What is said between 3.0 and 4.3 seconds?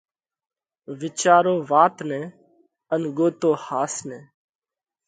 ڳوتو ۿاس نئہ!